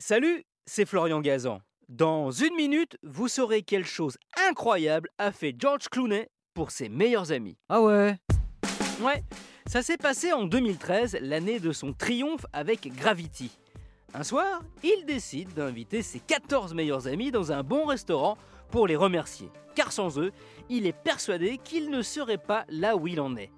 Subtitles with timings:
[0.00, 1.60] Salut, c'est Florian Gazan.
[1.88, 4.16] Dans une minute, vous saurez quelle chose
[4.48, 7.58] incroyable a fait George Clooney pour ses meilleurs amis.
[7.68, 8.16] Ah ouais
[9.00, 9.24] Ouais,
[9.66, 13.50] ça s'est passé en 2013, l'année de son triomphe avec Gravity.
[14.14, 18.38] Un soir, il décide d'inviter ses 14 meilleurs amis dans un bon restaurant
[18.70, 19.50] pour les remercier.
[19.74, 20.30] Car sans eux,
[20.68, 23.50] il est persuadé qu'il ne serait pas là où il en est.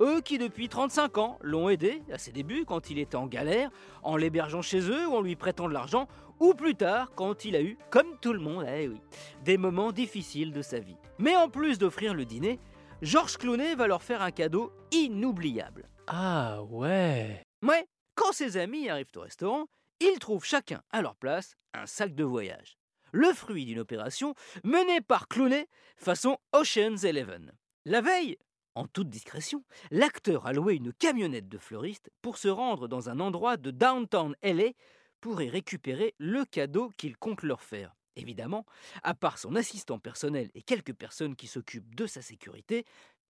[0.00, 3.70] Eux qui depuis 35 ans l'ont aidé à ses débuts quand il était en galère,
[4.02, 6.06] en l'hébergeant chez eux ou en lui prêtant de l'argent,
[6.38, 9.00] ou plus tard quand il a eu, comme tout le monde, eh oui,
[9.44, 10.96] des moments difficiles de sa vie.
[11.18, 12.60] Mais en plus d'offrir le dîner,
[13.00, 15.88] Georges Clooney va leur faire un cadeau inoubliable.
[16.06, 19.66] Ah ouais Ouais, quand ses amis arrivent au restaurant,
[20.00, 22.76] ils trouvent chacun à leur place un sac de voyage.
[23.12, 27.52] Le fruit d'une opération menée par Clooney façon Ocean's Eleven.
[27.86, 28.36] La veille,
[28.76, 33.18] en toute discrétion, l'acteur a loué une camionnette de fleuriste pour se rendre dans un
[33.20, 34.72] endroit de downtown LA
[35.20, 37.96] pour y récupérer le cadeau qu'il compte leur faire.
[38.16, 38.64] Évidemment,
[39.02, 42.84] à part son assistant personnel et quelques personnes qui s'occupent de sa sécurité,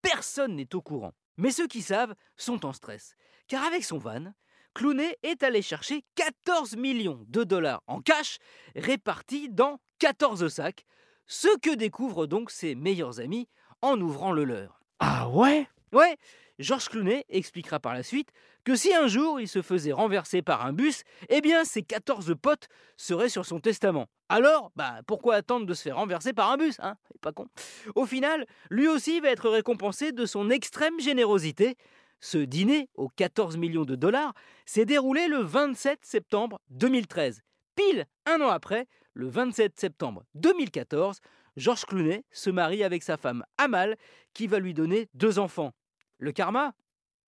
[0.03, 1.13] personne n'est au courant.
[1.37, 3.15] Mais ceux qui savent sont en stress,
[3.47, 4.33] car avec son van,
[4.75, 8.39] Clooney est allé chercher 14 millions de dollars en cash
[8.75, 10.85] répartis dans 14 sacs,
[11.27, 13.49] ce que découvrent donc ses meilleurs amis
[13.83, 14.84] en ouvrant le leur.
[14.99, 15.67] Ah ouais?
[15.93, 16.17] Ouais,
[16.59, 18.31] Georges Clooney expliquera par la suite
[18.65, 22.35] que si un jour il se faisait renverser par un bus, eh bien ses 14
[22.41, 24.07] potes seraient sur son testament.
[24.29, 26.97] Alors, bah pourquoi attendre de se faire renverser par un bus, hein?
[27.21, 27.47] Pas con.
[27.95, 31.77] Au final, lui aussi va être récompensé de son extrême générosité.
[32.21, 34.33] Ce dîner aux 14 millions de dollars
[34.65, 37.43] s'est déroulé le 27 septembre 2013.
[37.77, 41.21] Pile un an après, le 27 septembre 2014,
[41.57, 43.97] Georges Clooney se marie avec sa femme Amal,
[44.33, 45.73] qui va lui donner deux enfants.
[46.19, 46.75] Le karma?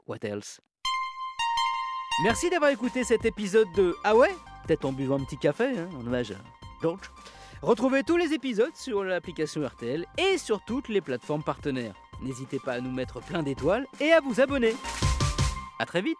[0.07, 0.61] What else?
[2.25, 4.35] Merci d'avoir écouté cet épisode de Ah ouais?
[4.67, 6.37] Peut-être en buvant un petit café, hein, en hommage à.
[7.63, 11.95] Retrouvez tous les épisodes sur l'application RTL et sur toutes les plateformes partenaires.
[12.23, 14.75] N'hésitez pas à nous mettre plein d'étoiles et à vous abonner.
[15.79, 16.17] A très vite